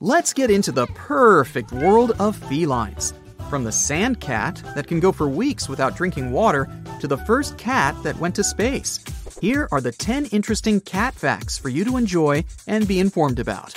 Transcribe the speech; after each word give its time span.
Let's 0.00 0.34
get 0.34 0.50
into 0.50 0.72
the 0.72 0.86
perfect 0.88 1.72
world 1.72 2.12
of 2.18 2.36
felines. 2.36 3.14
From 3.48 3.64
the 3.64 3.72
sand 3.72 4.20
cat 4.20 4.62
that 4.74 4.88
can 4.88 5.00
go 5.00 5.10
for 5.10 5.26
weeks 5.26 5.70
without 5.70 5.96
drinking 5.96 6.32
water 6.32 6.68
to 7.00 7.08
the 7.08 7.16
first 7.16 7.56
cat 7.56 7.96
that 8.02 8.18
went 8.18 8.34
to 8.34 8.44
space. 8.44 9.00
Here 9.40 9.66
are 9.72 9.80
the 9.80 9.92
10 9.92 10.26
interesting 10.26 10.80
cat 10.82 11.14
facts 11.14 11.56
for 11.56 11.70
you 11.70 11.82
to 11.86 11.96
enjoy 11.96 12.44
and 12.66 12.86
be 12.86 13.00
informed 13.00 13.38
about. 13.38 13.74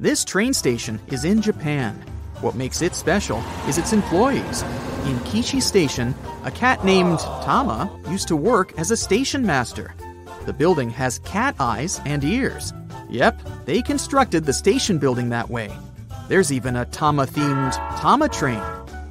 This 0.00 0.24
train 0.24 0.54
station 0.54 0.98
is 1.06 1.24
in 1.24 1.40
Japan. 1.40 2.04
What 2.40 2.56
makes 2.56 2.82
it 2.82 2.96
special 2.96 3.38
is 3.68 3.78
its 3.78 3.92
employees. 3.92 4.62
In 5.04 5.20
Kishi 5.20 5.62
Station, 5.62 6.16
a 6.42 6.50
cat 6.50 6.84
named 6.84 7.20
Tama 7.20 7.96
used 8.10 8.26
to 8.26 8.34
work 8.34 8.76
as 8.76 8.90
a 8.90 8.96
station 8.96 9.46
master. 9.46 9.94
The 10.46 10.52
building 10.52 10.90
has 10.90 11.20
cat 11.20 11.54
eyes 11.60 12.00
and 12.04 12.24
ears. 12.24 12.72
Yep, 13.08 13.40
they 13.64 13.82
constructed 13.82 14.44
the 14.44 14.52
station 14.52 14.98
building 14.98 15.30
that 15.30 15.48
way. 15.48 15.70
There's 16.28 16.52
even 16.52 16.76
a 16.76 16.84
Tama 16.86 17.26
themed 17.26 17.74
Tama 17.98 18.28
train. 18.28 18.62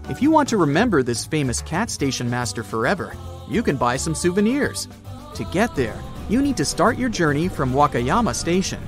If 0.10 0.22
you 0.22 0.32
want 0.32 0.48
to 0.50 0.58
remember 0.58 1.02
this 1.02 1.26
famous 1.26 1.62
cat 1.62 1.90
station 1.90 2.30
master 2.30 2.64
forever, 2.64 3.14
you 3.50 3.64
can 3.64 3.76
buy 3.76 3.98
some 3.98 4.14
souvenirs. 4.16 4.88
To 5.36 5.44
get 5.46 5.76
there, 5.76 6.00
you 6.30 6.42
need 6.42 6.58
to 6.58 6.66
start 6.66 6.98
your 6.98 7.10
journey 7.10 7.48
from 7.48 7.74
Wakayama 7.74 8.36
Station. 8.36 8.82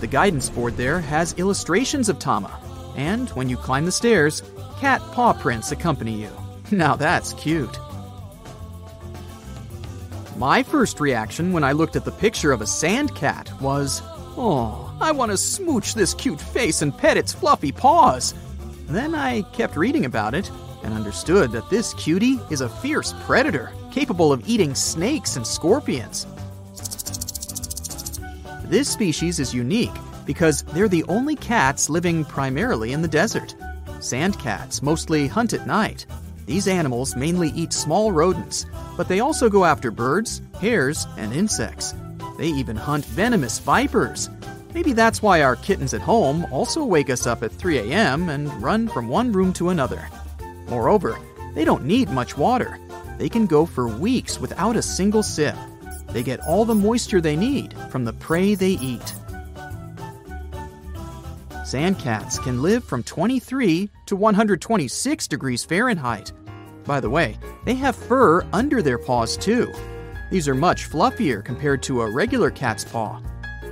The 0.00 0.06
guidance 0.06 0.48
board 0.48 0.76
there 0.76 1.00
has 1.00 1.34
illustrations 1.34 2.08
of 2.08 2.18
Tama, 2.18 2.58
and 2.96 3.30
when 3.30 3.48
you 3.48 3.56
climb 3.56 3.84
the 3.84 3.92
stairs, 3.92 4.42
cat 4.78 5.00
paw 5.12 5.32
prints 5.32 5.72
accompany 5.72 6.20
you. 6.20 6.30
Now 6.70 6.94
that's 6.94 7.32
cute. 7.32 7.78
My 10.36 10.62
first 10.62 11.00
reaction 11.00 11.52
when 11.52 11.64
I 11.64 11.72
looked 11.72 11.96
at 11.96 12.04
the 12.04 12.12
picture 12.12 12.52
of 12.52 12.60
a 12.60 12.66
sand 12.66 13.14
cat 13.14 13.50
was, 13.60 14.02
Oh, 14.42 14.90
I 15.02 15.12
want 15.12 15.32
to 15.32 15.36
smooch 15.36 15.92
this 15.92 16.14
cute 16.14 16.40
face 16.40 16.80
and 16.80 16.96
pet 16.96 17.18
its 17.18 17.30
fluffy 17.30 17.72
paws. 17.72 18.32
Then 18.86 19.14
I 19.14 19.42
kept 19.52 19.76
reading 19.76 20.06
about 20.06 20.34
it 20.34 20.50
and 20.82 20.94
understood 20.94 21.52
that 21.52 21.68
this 21.68 21.92
cutie 21.92 22.40
is 22.48 22.62
a 22.62 22.68
fierce 22.70 23.12
predator 23.26 23.70
capable 23.92 24.32
of 24.32 24.48
eating 24.48 24.74
snakes 24.74 25.36
and 25.36 25.46
scorpions. 25.46 26.26
This 28.64 28.88
species 28.88 29.40
is 29.40 29.52
unique 29.52 29.92
because 30.24 30.62
they're 30.62 30.88
the 30.88 31.04
only 31.04 31.36
cats 31.36 31.90
living 31.90 32.24
primarily 32.24 32.94
in 32.94 33.02
the 33.02 33.08
desert. 33.08 33.54
Sand 34.00 34.38
cats 34.38 34.80
mostly 34.80 35.28
hunt 35.28 35.52
at 35.52 35.66
night. 35.66 36.06
These 36.46 36.66
animals 36.66 37.14
mainly 37.14 37.50
eat 37.50 37.74
small 37.74 38.10
rodents, 38.10 38.64
but 38.96 39.06
they 39.06 39.20
also 39.20 39.50
go 39.50 39.66
after 39.66 39.90
birds, 39.90 40.40
hares, 40.58 41.06
and 41.18 41.34
insects. 41.34 41.92
They 42.40 42.46
even 42.46 42.74
hunt 42.74 43.04
venomous 43.04 43.58
vipers. 43.58 44.30
Maybe 44.72 44.94
that's 44.94 45.20
why 45.20 45.42
our 45.42 45.56
kittens 45.56 45.92
at 45.92 46.00
home 46.00 46.46
also 46.50 46.86
wake 46.86 47.10
us 47.10 47.26
up 47.26 47.42
at 47.42 47.52
3 47.52 47.76
a.m. 47.80 48.30
and 48.30 48.50
run 48.62 48.88
from 48.88 49.08
one 49.08 49.30
room 49.30 49.52
to 49.52 49.68
another. 49.68 50.08
Moreover, 50.66 51.18
they 51.54 51.66
don't 51.66 51.84
need 51.84 52.08
much 52.08 52.38
water. 52.38 52.78
They 53.18 53.28
can 53.28 53.44
go 53.44 53.66
for 53.66 53.88
weeks 53.88 54.40
without 54.40 54.74
a 54.74 54.80
single 54.80 55.22
sip. 55.22 55.54
They 56.12 56.22
get 56.22 56.40
all 56.40 56.64
the 56.64 56.74
moisture 56.74 57.20
they 57.20 57.36
need 57.36 57.74
from 57.90 58.06
the 58.06 58.14
prey 58.14 58.54
they 58.54 58.70
eat. 58.70 59.14
Sand 61.66 61.98
cats 61.98 62.38
can 62.38 62.62
live 62.62 62.84
from 62.84 63.02
23 63.02 63.90
to 64.06 64.16
126 64.16 65.28
degrees 65.28 65.62
Fahrenheit. 65.62 66.32
By 66.84 67.00
the 67.00 67.10
way, 67.10 67.36
they 67.66 67.74
have 67.74 67.94
fur 67.94 68.46
under 68.54 68.80
their 68.80 68.96
paws 68.96 69.36
too. 69.36 69.70
These 70.30 70.46
are 70.46 70.54
much 70.54 70.88
fluffier 70.88 71.44
compared 71.44 71.82
to 71.82 72.02
a 72.02 72.10
regular 72.10 72.50
cat's 72.50 72.84
paw. 72.84 73.20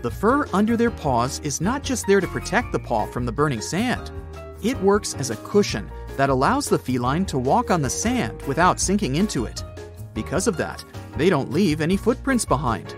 The 0.03 0.11
fur 0.11 0.47
under 0.53 0.77
their 0.77 0.91
paws 0.91 1.41
is 1.45 1.61
not 1.61 1.85
just 1.85 2.07
there 2.07 2.21
to 2.21 2.27
protect 2.27 2.73
the 2.73 2.81
paw 2.81 3.07
from 3.07 3.25
the 3.25 3.33
burning 3.33 3.61
sand. 3.61 4.11
It 4.61 4.81
works 4.81 5.15
as 5.15 5.31
a 5.31 5.37
cushion 5.37 5.89
that 6.17 6.31
allows 6.31 6.69
the 6.69 6.79
feline 6.79 7.25
to 7.27 7.39
walk 7.39 7.71
on 7.71 7.81
the 7.81 7.89
sand 7.89 8.43
without 8.43 8.81
sinking 8.81 9.15
into 9.15 9.45
it. 9.45 9.63
Because 10.15 10.49
of 10.49 10.57
that, 10.57 10.85
they 11.17 11.31
don't 11.31 11.53
leave 11.53 11.81
any 11.81 11.97
footprints 11.97 12.45
behind. 12.45 12.97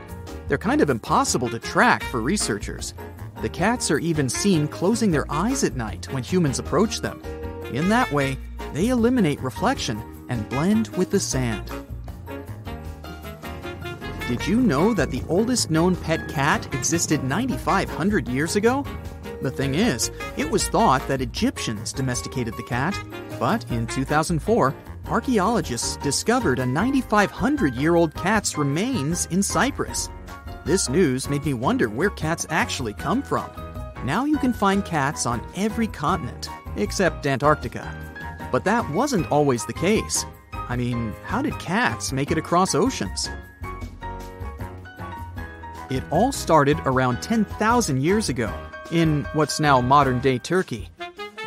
They're 0.49 0.57
kind 0.57 0.81
of 0.81 0.89
impossible 0.89 1.51
to 1.51 1.59
track 1.59 2.03
for 2.05 2.23
researchers. 2.23 2.95
The 3.43 3.49
cats 3.51 3.91
are 3.91 3.99
even 3.99 4.31
seen 4.31 4.69
closing 4.69 5.11
their 5.11 5.31
eyes 5.31 5.65
at 5.65 5.77
night 5.77 6.11
when 6.13 6.23
humans 6.23 6.59
approach 6.59 7.01
them. 7.03 7.21
In 7.73 7.91
that 7.91 8.11
way, 8.11 8.39
they 8.73 8.89
eliminate 8.89 9.41
reflection 9.41 10.03
and 10.31 10.49
blend 10.49 10.89
with 10.97 11.11
the 11.11 11.21
sand. 11.21 11.71
Did 14.31 14.47
you 14.47 14.61
know 14.61 14.95
that 14.95 15.11
the 15.11 15.25
oldest 15.29 15.73
known 15.73 15.97
pet 15.97 16.29
cat 16.29 16.73
existed 16.73 17.25
9,500 17.25 18.29
years 18.29 18.55
ago? 18.55 18.87
The 19.43 19.51
thing 19.51 19.75
is, 19.75 20.13
it 20.37 20.49
was 20.49 20.69
thought 20.69 21.05
that 21.09 21.21
Egyptians 21.21 21.93
domesticated 21.93 22.55
the 22.55 22.63
cat, 22.63 22.97
but 23.41 23.69
in 23.73 23.89
2004, 23.89 24.73
archaeologists 25.07 25.97
discovered 25.97 26.61
a 26.61 26.65
9,500 26.65 27.75
year 27.75 27.97
old 27.97 28.15
cat's 28.15 28.57
remains 28.57 29.27
in 29.33 29.43
Cyprus. 29.43 30.09
This 30.65 30.89
news 30.89 31.29
made 31.29 31.45
me 31.45 31.55
wonder 31.55 31.89
where 31.89 32.11
cats 32.11 32.47
actually 32.51 32.95
come 32.95 33.25
from. 33.25 33.51
Now 34.05 34.27
you 34.27 34.39
can 34.39 34.53
find 34.53 34.85
cats 34.85 35.27
on 35.27 35.45
every 35.57 35.89
continent, 35.89 36.49
except 36.77 37.27
Antarctica. 37.27 37.93
But 38.53 38.63
that 38.63 38.89
wasn't 38.91 39.29
always 39.33 39.67
the 39.67 39.73
case. 39.73 40.25
I 40.53 40.77
mean, 40.77 41.15
how 41.25 41.43
did 41.43 41.59
cats 41.59 42.13
make 42.13 42.31
it 42.31 42.39
across 42.39 42.77
oceans? 42.77 43.29
It 45.91 46.05
all 46.13 46.31
started 46.31 46.79
around 46.87 47.21
10,000 47.21 48.01
years 48.01 48.29
ago, 48.29 48.53
in 48.93 49.25
what's 49.33 49.59
now 49.59 49.81
modern 49.81 50.21
day 50.21 50.39
Turkey. 50.39 50.89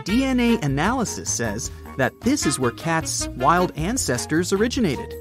DNA 0.04 0.62
analysis 0.62 1.32
says 1.32 1.72
that 1.98 2.12
this 2.22 2.46
is 2.46 2.60
where 2.60 2.72
cats' 2.72 3.30
wild 3.38 3.72
ancestors 3.78 4.52
originated. 4.52 5.14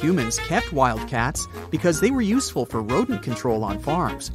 Humans 0.00 0.38
kept 0.38 0.72
wild 0.72 1.06
cats 1.06 1.46
because 1.70 2.00
they 2.00 2.10
were 2.10 2.22
useful 2.22 2.64
for 2.64 2.80
rodent 2.80 3.22
control 3.22 3.62
on 3.62 3.78
farms. 3.78 4.30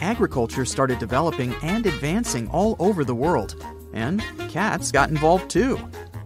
Agriculture 0.00 0.64
started 0.64 1.00
developing 1.00 1.52
and 1.62 1.84
advancing 1.84 2.48
all 2.50 2.76
over 2.78 3.04
the 3.04 3.16
world, 3.16 3.56
and 3.92 4.22
cats 4.48 4.92
got 4.92 5.10
involved 5.10 5.50
too. 5.50 5.76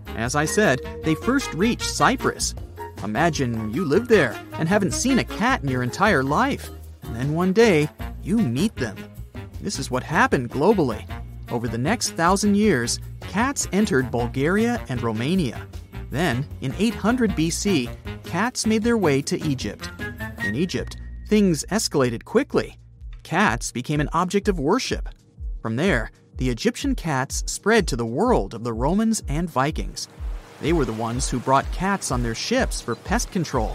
As 0.08 0.36
I 0.36 0.44
said, 0.44 0.80
they 1.04 1.14
first 1.14 1.54
reached 1.54 1.88
Cyprus. 1.88 2.54
Imagine 3.02 3.72
you 3.72 3.86
live 3.86 4.08
there 4.08 4.38
and 4.52 4.68
haven't 4.68 4.92
seen 4.92 5.20
a 5.20 5.24
cat 5.24 5.62
in 5.62 5.70
your 5.70 5.82
entire 5.82 6.22
life. 6.22 6.70
And 7.16 7.30
then 7.30 7.34
one 7.34 7.54
day, 7.54 7.88
you 8.22 8.36
meet 8.36 8.76
them. 8.76 8.94
This 9.62 9.78
is 9.78 9.90
what 9.90 10.02
happened 10.02 10.50
globally. 10.50 11.08
Over 11.50 11.66
the 11.66 11.78
next 11.78 12.10
thousand 12.10 12.56
years, 12.56 13.00
cats 13.22 13.66
entered 13.72 14.10
Bulgaria 14.10 14.84
and 14.90 15.00
Romania. 15.00 15.66
Then, 16.10 16.46
in 16.60 16.74
800 16.78 17.30
BC, 17.30 17.88
cats 18.24 18.66
made 18.66 18.82
their 18.82 18.98
way 18.98 19.22
to 19.22 19.42
Egypt. 19.46 19.90
In 20.44 20.54
Egypt, 20.54 20.98
things 21.26 21.64
escalated 21.70 22.26
quickly. 22.26 22.76
Cats 23.22 23.72
became 23.72 24.00
an 24.00 24.10
object 24.12 24.46
of 24.46 24.60
worship. 24.60 25.08
From 25.62 25.76
there, 25.76 26.10
the 26.36 26.50
Egyptian 26.50 26.94
cats 26.94 27.44
spread 27.46 27.88
to 27.88 27.96
the 27.96 28.04
world 28.04 28.52
of 28.52 28.62
the 28.62 28.74
Romans 28.74 29.22
and 29.26 29.48
Vikings. 29.48 30.08
They 30.60 30.74
were 30.74 30.84
the 30.84 30.92
ones 30.92 31.30
who 31.30 31.40
brought 31.40 31.70
cats 31.72 32.10
on 32.10 32.22
their 32.22 32.34
ships 32.34 32.82
for 32.82 32.94
pest 32.94 33.30
control. 33.30 33.74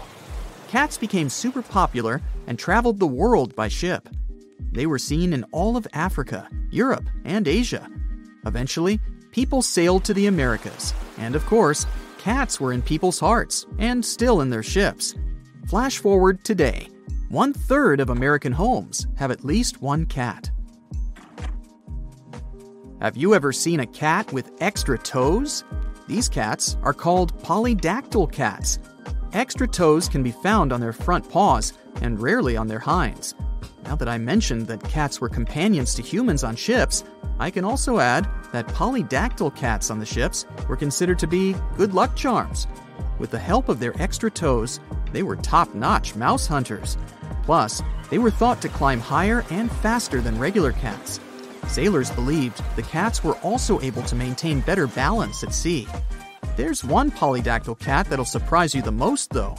Cats 0.68 0.96
became 0.96 1.28
super 1.28 1.60
popular 1.60 2.22
and 2.46 2.58
traveled 2.58 2.98
the 2.98 3.06
world 3.06 3.54
by 3.54 3.68
ship. 3.68 4.08
They 4.72 4.86
were 4.86 4.98
seen 4.98 5.32
in 5.32 5.44
all 5.52 5.76
of 5.76 5.86
Africa, 5.92 6.48
Europe, 6.70 7.08
and 7.24 7.46
Asia. 7.46 7.88
Eventually, 8.46 9.00
people 9.30 9.62
sailed 9.62 10.04
to 10.04 10.14
the 10.14 10.26
Americas, 10.26 10.94
and 11.18 11.36
of 11.36 11.44
course, 11.46 11.86
cats 12.18 12.60
were 12.60 12.72
in 12.72 12.82
people's 12.82 13.20
hearts 13.20 13.66
and 13.78 14.04
still 14.04 14.40
in 14.40 14.50
their 14.50 14.62
ships. 14.62 15.14
Flash 15.68 15.98
forward 15.98 16.44
today. 16.44 16.88
One 17.28 17.52
third 17.52 18.00
of 18.00 18.10
American 18.10 18.52
homes 18.52 19.06
have 19.16 19.30
at 19.30 19.44
least 19.44 19.80
one 19.80 20.06
cat. 20.06 20.50
Have 23.00 23.16
you 23.16 23.34
ever 23.34 23.52
seen 23.52 23.80
a 23.80 23.86
cat 23.86 24.32
with 24.32 24.52
extra 24.60 24.96
toes? 24.96 25.64
These 26.06 26.28
cats 26.28 26.76
are 26.82 26.92
called 26.92 27.36
polydactyl 27.42 28.30
cats. 28.32 28.78
Extra 29.32 29.66
toes 29.66 30.08
can 30.08 30.22
be 30.22 30.30
found 30.30 30.72
on 30.72 30.80
their 30.80 30.92
front 30.92 31.28
paws 31.28 31.72
and 32.02 32.20
rarely 32.20 32.56
on 32.56 32.66
their 32.66 32.78
hinds. 32.78 33.34
Now 33.84 33.96
that 33.96 34.08
I 34.08 34.18
mentioned 34.18 34.66
that 34.66 34.84
cats 34.84 35.20
were 35.20 35.28
companions 35.28 35.94
to 35.94 36.02
humans 36.02 36.44
on 36.44 36.56
ships, 36.56 37.04
I 37.38 37.50
can 37.50 37.64
also 37.64 37.98
add 37.98 38.28
that 38.52 38.68
polydactyl 38.68 39.56
cats 39.56 39.90
on 39.90 39.98
the 39.98 40.06
ships 40.06 40.46
were 40.68 40.76
considered 40.76 41.18
to 41.20 41.26
be 41.26 41.56
good 41.76 41.94
luck 41.94 42.14
charms. 42.14 42.66
With 43.18 43.30
the 43.30 43.38
help 43.38 43.68
of 43.68 43.80
their 43.80 44.00
extra 44.00 44.30
toes, 44.30 44.80
they 45.12 45.22
were 45.22 45.36
top 45.36 45.74
notch 45.74 46.14
mouse 46.14 46.46
hunters. 46.46 46.96
Plus, 47.44 47.82
they 48.10 48.18
were 48.18 48.30
thought 48.30 48.60
to 48.62 48.68
climb 48.68 49.00
higher 49.00 49.44
and 49.50 49.70
faster 49.70 50.20
than 50.20 50.38
regular 50.38 50.72
cats. 50.72 51.18
Sailors 51.68 52.10
believed 52.10 52.62
the 52.76 52.82
cats 52.82 53.24
were 53.24 53.36
also 53.38 53.80
able 53.80 54.02
to 54.02 54.14
maintain 54.14 54.60
better 54.60 54.86
balance 54.86 55.42
at 55.42 55.54
sea. 55.54 55.86
There's 56.56 56.84
one 56.84 57.10
polydactyl 57.10 57.78
cat 57.78 58.08
that'll 58.10 58.24
surprise 58.24 58.74
you 58.74 58.82
the 58.82 58.92
most, 58.92 59.30
though. 59.30 59.56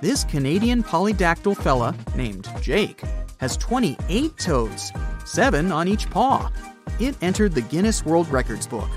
This 0.00 0.24
Canadian 0.24 0.82
polydactyl 0.82 1.58
fella, 1.58 1.94
named 2.14 2.48
Jake, 2.62 3.02
has 3.36 3.58
28 3.58 4.38
toes. 4.38 4.92
seven 5.26 5.70
on 5.70 5.88
each 5.88 6.08
paw. 6.08 6.50
It 6.98 7.14
entered 7.20 7.52
the 7.52 7.60
Guinness 7.60 8.04
World 8.04 8.26
Records 8.28 8.66
book. 8.66 8.88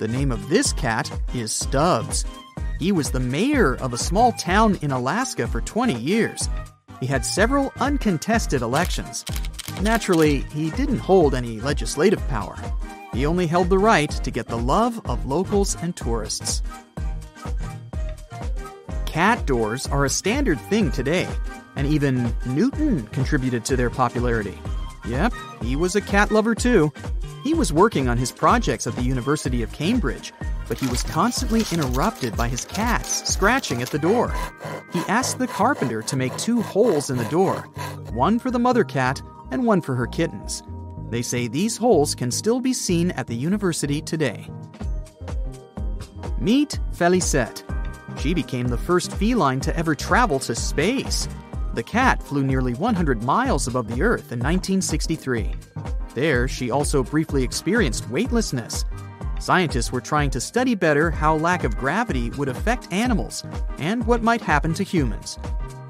The 0.00 0.08
name 0.08 0.32
of 0.32 0.48
this 0.48 0.72
cat 0.72 1.10
is 1.32 1.52
Stubbs. 1.52 2.24
He 2.80 2.90
was 2.90 3.12
the 3.12 3.20
mayor 3.20 3.76
of 3.76 3.92
a 3.92 3.98
small 3.98 4.32
town 4.32 4.76
in 4.82 4.90
Alaska 4.90 5.46
for 5.46 5.60
20 5.60 5.94
years. 5.94 6.48
He 6.98 7.06
had 7.06 7.24
several 7.24 7.72
uncontested 7.78 8.62
elections. 8.62 9.24
Naturally, 9.80 10.40
he 10.52 10.70
didn't 10.72 10.98
hold 10.98 11.36
any 11.36 11.60
legislative 11.60 12.26
power. 12.26 12.56
He 13.12 13.26
only 13.26 13.46
held 13.46 13.70
the 13.70 13.78
right 13.78 14.10
to 14.10 14.30
get 14.32 14.48
the 14.48 14.58
love 14.58 15.00
of 15.08 15.24
locals 15.24 15.76
and 15.82 15.94
tourists. 15.94 16.62
Cat 19.08 19.46
doors 19.46 19.86
are 19.86 20.04
a 20.04 20.10
standard 20.10 20.60
thing 20.60 20.92
today, 20.92 21.26
and 21.76 21.86
even 21.86 22.30
Newton 22.44 23.06
contributed 23.06 23.64
to 23.64 23.74
their 23.74 23.88
popularity. 23.88 24.56
Yep, 25.08 25.32
he 25.62 25.76
was 25.76 25.96
a 25.96 26.02
cat 26.02 26.30
lover 26.30 26.54
too. 26.54 26.92
He 27.42 27.54
was 27.54 27.72
working 27.72 28.06
on 28.06 28.18
his 28.18 28.30
projects 28.30 28.86
at 28.86 28.94
the 28.96 29.02
University 29.02 29.62
of 29.62 29.72
Cambridge, 29.72 30.34
but 30.68 30.78
he 30.78 30.86
was 30.88 31.02
constantly 31.02 31.64
interrupted 31.72 32.36
by 32.36 32.48
his 32.48 32.66
cats 32.66 33.32
scratching 33.32 33.80
at 33.80 33.88
the 33.88 33.98
door. 33.98 34.30
He 34.92 35.00
asked 35.08 35.38
the 35.38 35.46
carpenter 35.46 36.02
to 36.02 36.16
make 36.16 36.36
two 36.36 36.60
holes 36.60 37.08
in 37.08 37.16
the 37.16 37.24
door, 37.24 37.62
one 38.12 38.38
for 38.38 38.50
the 38.50 38.58
mother 38.58 38.84
cat 38.84 39.22
and 39.50 39.64
one 39.64 39.80
for 39.80 39.94
her 39.94 40.06
kittens. 40.06 40.62
They 41.08 41.22
say 41.22 41.48
these 41.48 41.78
holes 41.78 42.14
can 42.14 42.30
still 42.30 42.60
be 42.60 42.74
seen 42.74 43.12
at 43.12 43.26
the 43.26 43.36
university 43.36 44.02
today. 44.02 44.50
Meet 46.38 46.78
Felicette. 46.92 47.67
She 48.18 48.34
became 48.34 48.68
the 48.68 48.78
first 48.78 49.12
feline 49.12 49.60
to 49.60 49.76
ever 49.76 49.94
travel 49.94 50.38
to 50.40 50.54
space. 50.54 51.28
The 51.74 51.82
cat 51.82 52.22
flew 52.22 52.42
nearly 52.42 52.74
100 52.74 53.22
miles 53.22 53.68
above 53.68 53.86
the 53.88 54.02
Earth 54.02 54.32
in 54.32 54.40
1963. 54.40 55.54
There, 56.14 56.48
she 56.48 56.70
also 56.70 57.02
briefly 57.02 57.44
experienced 57.44 58.10
weightlessness. 58.10 58.84
Scientists 59.38 59.92
were 59.92 60.00
trying 60.00 60.30
to 60.30 60.40
study 60.40 60.74
better 60.74 61.10
how 61.10 61.36
lack 61.36 61.62
of 61.62 61.76
gravity 61.76 62.30
would 62.30 62.48
affect 62.48 62.92
animals 62.92 63.44
and 63.78 64.04
what 64.04 64.22
might 64.22 64.40
happen 64.40 64.74
to 64.74 64.82
humans. 64.82 65.38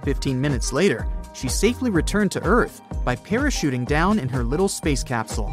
Fifteen 0.05 0.39
minutes 0.39 0.73
later, 0.73 1.07
she 1.33 1.49
safely 1.49 1.91
returned 1.91 2.31
to 2.33 2.45
Earth 2.45 2.83
by 3.05 3.17
parachuting 3.17 3.87
down 3.87 4.19
in 4.19 4.29
her 4.29 4.45
little 4.45 4.69
space 4.69 5.03
capsule. 5.03 5.49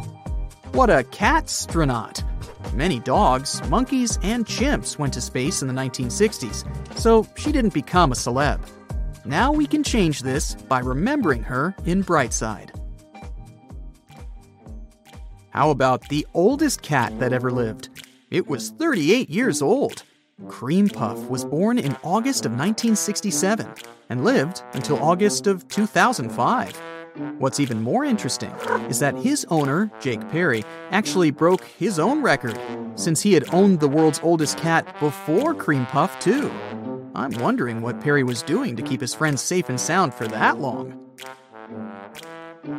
What 0.74 0.90
a 0.90 1.04
catstronaut! 1.04 2.22
Many 2.74 3.00
dogs, 3.00 3.62
monkeys, 3.70 4.20
and 4.22 4.46
chimps 4.46 4.98
went 4.98 5.14
to 5.14 5.22
space 5.22 5.62
in 5.62 5.68
the 5.68 5.74
1960s, 5.74 6.66
so 6.98 7.28
she 7.38 7.52
didn't 7.52 7.74
become 7.74 8.12
a 8.12 8.16
celeb. 8.16 8.60
Now 9.26 9.52
we 9.52 9.66
can 9.66 9.84
change 9.84 10.22
this 10.22 10.56
by 10.56 10.80
remembering 10.80 11.44
her 11.44 11.76
in 11.86 12.04
Brightside. 12.04 12.70
How 15.50 15.70
about 15.70 16.08
the 16.10 16.28
oldest 16.34 16.82
cat 16.82 17.18
that 17.20 17.32
ever 17.32 17.50
lived? 17.50 17.90
It 18.30 18.48
was 18.48 18.72
38 18.72 19.30
years 19.30 19.62
old. 19.62 20.04
Cream 20.50 20.90
Puff 20.90 21.18
was 21.30 21.46
born 21.46 21.80
in 21.80 21.96
August 22.04 22.46
of 22.46 22.52
1967 22.52 23.74
and 24.10 24.24
lived 24.26 24.64
until 24.74 25.02
August 25.02 25.48
of 25.48 25.68
2005. 25.70 26.95
What's 27.38 27.60
even 27.60 27.82
more 27.82 28.04
interesting 28.04 28.52
is 28.90 29.00
that 29.00 29.16
his 29.16 29.46
owner, 29.50 29.90
Jake 30.02 30.28
Perry, 30.30 30.64
actually 30.92 31.32
broke 31.32 31.64
his 31.64 31.98
own 31.98 32.22
record 32.22 32.60
since 32.96 33.22
he 33.22 33.34
had 33.34 33.54
owned 33.54 33.80
the 33.80 33.88
world's 33.88 34.20
oldest 34.22 34.58
cat 34.58 35.00
before 35.00 35.54
Cream 35.54 35.86
Puff, 35.86 36.20
too. 36.20 36.52
I'm 37.16 37.32
wondering 37.40 37.82
what 37.82 38.02
Perry 38.02 38.24
was 38.24 38.44
doing 38.44 38.76
to 38.76 38.82
keep 38.82 39.00
his 39.00 39.14
friends 39.14 39.42
safe 39.42 39.70
and 39.70 39.80
sound 39.80 40.14
for 40.14 40.28
that 40.28 40.60
long. 40.60 41.00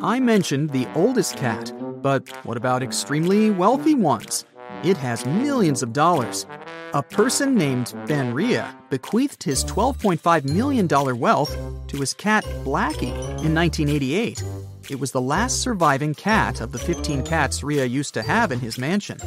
I 0.03 0.21
mentioned 0.21 0.71
the 0.71 0.87
oldest 0.95 1.37
cat, 1.37 1.73
but 2.03 2.29
what 2.45 2.59
about 2.59 2.83
extremely 2.83 3.51
wealthy 3.51 3.95
ones? 3.95 4.45
It 4.85 4.99
has 4.99 5.25
millions 5.25 5.83
of 5.83 5.95
dollars. 5.95 6.45
A 6.93 7.03
person 7.03 7.55
named 7.55 7.95
Ben 8.07 8.35
Rea 8.35 8.65
bequeathed 8.91 9.43
his 9.43 9.65
$12.5 9.65 10.51
million 10.53 10.87
wealth 11.19 11.57
to 11.89 11.99
his 11.99 12.15
cat 12.15 12.45
Blackie 12.65 13.15
in 13.45 13.55
1988. 13.55 14.43
It 14.89 15.01
was 15.01 15.13
the 15.13 15.21
last 15.21 15.63
surviving 15.63 16.15
cat 16.15 16.61
of 16.61 16.73
the 16.73 16.79
15 16.79 17.25
cats 17.25 17.63
Rea 17.63 17.87
used 17.87 18.15
to 18.15 18.23
have 18.23 18.53
in 18.53 18.61
his 18.61 18.79
mansion. 18.79 19.19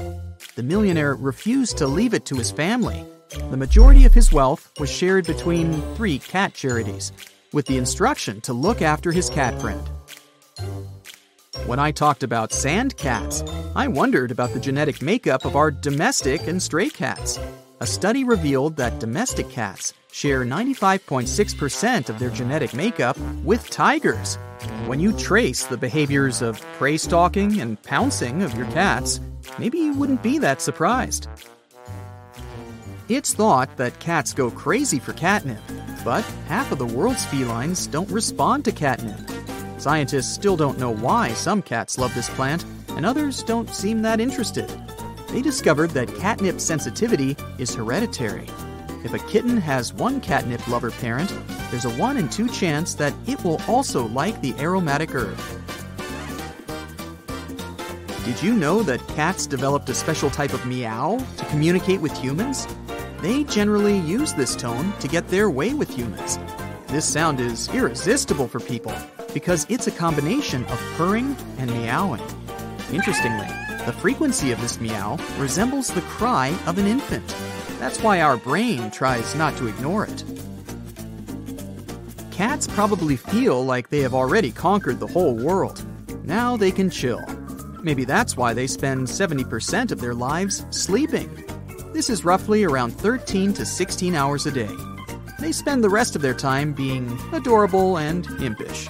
The 0.55 0.63
millionaire 0.63 1.15
refused 1.15 1.77
to 1.77 1.87
leave 1.87 2.13
it 2.13 2.25
to 2.25 2.35
his 2.35 2.51
family. 2.51 3.05
The 3.49 3.57
majority 3.57 4.05
of 4.05 4.13
his 4.13 4.31
wealth 4.31 4.71
was 4.79 4.89
shared 4.89 5.27
between 5.27 5.81
three 5.95 6.19
cat 6.19 6.53
charities, 6.53 7.11
with 7.51 7.65
the 7.65 7.77
instruction 7.77 8.41
to 8.41 8.53
look 8.53 8.81
after 8.81 9.11
his 9.11 9.29
cat 9.29 9.59
friend. 9.59 9.89
When 11.65 11.79
I 11.79 11.91
talked 11.91 12.23
about 12.23 12.53
sand 12.53 12.97
cats, 12.97 13.43
I 13.75 13.87
wondered 13.87 14.31
about 14.31 14.53
the 14.53 14.59
genetic 14.59 15.01
makeup 15.01 15.45
of 15.45 15.55
our 15.55 15.71
domestic 15.71 16.47
and 16.47 16.61
stray 16.61 16.89
cats. 16.89 17.39
A 17.81 17.87
study 17.87 18.23
revealed 18.23 18.75
that 18.77 18.99
domestic 18.99 19.49
cats 19.49 19.93
share 20.11 20.43
95.6% 20.43 22.09
of 22.09 22.19
their 22.19 22.29
genetic 22.29 22.73
makeup 22.73 23.17
with 23.43 23.69
tigers. 23.69 24.35
When 24.85 24.99
you 24.99 25.13
trace 25.13 25.65
the 25.65 25.77
behaviors 25.77 26.41
of 26.41 26.59
prey 26.77 26.97
stalking 26.97 27.61
and 27.61 27.81
pouncing 27.83 28.41
of 28.43 28.55
your 28.55 28.65
cats, 28.67 29.19
maybe 29.57 29.77
you 29.77 29.93
wouldn't 29.93 30.23
be 30.23 30.37
that 30.39 30.61
surprised. 30.61 31.27
It's 33.07 33.33
thought 33.33 33.75
that 33.77 33.99
cats 33.99 34.33
go 34.33 34.51
crazy 34.51 34.99
for 34.99 35.13
catnip, 35.13 35.61
but 36.03 36.23
half 36.47 36.71
of 36.71 36.77
the 36.77 36.85
world's 36.85 37.25
felines 37.25 37.87
don't 37.87 38.09
respond 38.11 38.65
to 38.65 38.71
catnip. 38.71 39.19
Scientists 39.79 40.33
still 40.33 40.57
don't 40.57 40.77
know 40.77 40.93
why 40.93 41.33
some 41.33 41.61
cats 41.61 41.97
love 41.97 42.13
this 42.13 42.29
plant, 42.29 42.65
and 42.89 43.05
others 43.05 43.43
don't 43.43 43.69
seem 43.69 44.01
that 44.01 44.19
interested. 44.19 44.69
They 45.29 45.41
discovered 45.41 45.91
that 45.91 46.13
catnip 46.17 46.59
sensitivity 46.59 47.37
is 47.57 47.73
hereditary. 47.73 48.47
If 49.01 49.13
a 49.13 49.19
kitten 49.19 49.55
has 49.57 49.93
one 49.93 50.19
catnip 50.19 50.67
lover 50.67 50.91
parent, 50.91 51.33
there's 51.71 51.85
a 51.85 51.91
1 51.91 52.17
in 52.17 52.27
2 52.27 52.49
chance 52.49 52.93
that 52.95 53.13
it 53.27 53.41
will 53.45 53.61
also 53.67 54.07
like 54.07 54.41
the 54.41 54.53
aromatic 54.59 55.15
herb. 55.15 55.37
Did 58.25 58.43
you 58.43 58.53
know 58.53 58.83
that 58.83 59.07
cats 59.07 59.47
developed 59.47 59.89
a 59.89 59.93
special 59.93 60.29
type 60.29 60.53
of 60.53 60.65
meow 60.65 61.17
to 61.37 61.45
communicate 61.45 62.01
with 62.01 62.15
humans? 62.17 62.67
They 63.21 63.45
generally 63.45 63.97
use 63.99 64.33
this 64.33 64.55
tone 64.55 64.93
to 64.99 65.07
get 65.07 65.27
their 65.29 65.49
way 65.49 65.73
with 65.73 65.89
humans. 65.89 66.37
This 66.87 67.05
sound 67.05 67.39
is 67.39 67.69
irresistible 67.69 68.49
for 68.49 68.59
people 68.59 68.93
because 69.33 69.65
it's 69.69 69.87
a 69.87 69.91
combination 69.91 70.65
of 70.65 70.79
purring 70.97 71.37
and 71.57 71.71
meowing. 71.71 72.21
Interestingly, 72.91 73.47
the 73.85 73.93
frequency 73.93 74.51
of 74.51 74.59
this 74.59 74.81
meow 74.81 75.17
resembles 75.37 75.87
the 75.87 76.01
cry 76.01 76.55
of 76.65 76.77
an 76.77 76.85
infant. 76.85 77.35
That's 77.79 78.03
why 78.03 78.19
our 78.19 78.35
brain 78.35 78.91
tries 78.91 79.35
not 79.35 79.55
to 79.57 79.67
ignore 79.67 80.03
it. 80.03 80.23
Cats 82.29 82.67
probably 82.67 83.15
feel 83.15 83.65
like 83.65 83.89
they 83.89 84.01
have 84.01 84.13
already 84.13 84.51
conquered 84.51 84.99
the 84.99 85.07
whole 85.07 85.33
world. 85.33 85.81
Now 86.25 86.57
they 86.57 86.71
can 86.71 86.89
chill. 86.89 87.25
Maybe 87.81 88.03
that's 88.03 88.35
why 88.35 88.53
they 88.53 88.67
spend 88.67 89.07
70% 89.07 89.91
of 89.91 90.01
their 90.01 90.13
lives 90.13 90.65
sleeping. 90.71 91.29
This 91.93 92.09
is 92.09 92.25
roughly 92.25 92.65
around 92.65 92.91
13 92.91 93.53
to 93.53 93.65
16 93.65 94.13
hours 94.13 94.45
a 94.45 94.51
day. 94.51 94.69
They 95.39 95.53
spend 95.53 95.81
the 95.81 95.89
rest 95.89 96.17
of 96.17 96.21
their 96.21 96.33
time 96.33 96.73
being 96.73 97.17
adorable 97.31 97.97
and 97.97 98.25
impish. 98.41 98.89